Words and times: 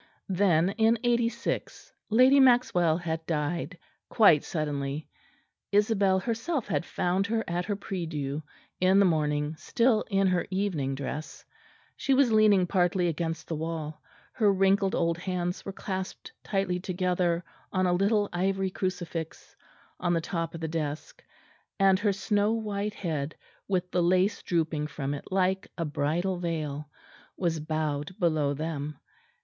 Then, 0.29 0.69
in 0.79 0.97
'86 1.03 1.93
Lady 2.09 2.39
Maxwell 2.39 2.97
had 2.97 3.23
died, 3.27 3.77
quite 4.09 4.43
suddenly. 4.43 5.07
Isabel 5.71 6.17
herself 6.17 6.67
had 6.67 6.87
found 6.87 7.27
her 7.27 7.43
at 7.47 7.65
her 7.65 7.75
prie 7.75 8.07
dieu 8.07 8.41
in 8.79 8.97
the 8.97 9.05
morning, 9.05 9.55
still 9.57 10.03
in 10.09 10.25
her 10.25 10.47
evening 10.49 10.95
dress; 10.95 11.45
she 11.95 12.15
was 12.15 12.31
leaning 12.31 12.65
partly 12.65 13.09
against 13.09 13.47
the 13.47 13.53
wall; 13.55 14.01
her 14.33 14.51
wrinkled 14.51 14.95
old 14.95 15.19
hands 15.19 15.63
were 15.65 15.71
clasped 15.71 16.31
tightly 16.43 16.79
together 16.79 17.43
on 17.71 17.85
a 17.85 17.93
little 17.93 18.27
ivory 18.33 18.71
crucifix, 18.71 19.55
on 19.99 20.13
the 20.15 20.19
top 20.19 20.55
of 20.55 20.61
the 20.61 20.67
desk; 20.67 21.23
and 21.79 21.99
her 21.99 22.11
snow 22.11 22.53
white 22.53 22.95
head, 22.95 23.35
with 23.67 23.91
the 23.91 24.01
lace 24.01 24.41
drooping 24.41 24.87
from 24.87 25.13
it 25.13 25.25
like 25.29 25.67
a 25.77 25.85
bridal 25.85 26.39
veil, 26.39 26.89
was 27.37 27.59
bowed 27.59 28.17
below 28.17 28.55
them. 28.55 28.97